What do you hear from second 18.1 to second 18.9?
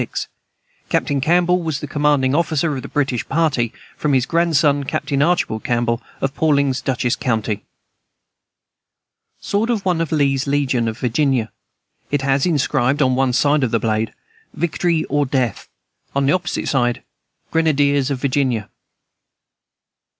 Virginia."